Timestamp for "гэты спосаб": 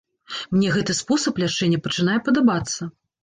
0.77-1.43